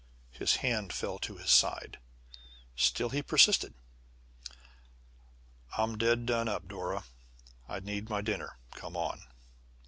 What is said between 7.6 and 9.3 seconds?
I need my dinner, come on!"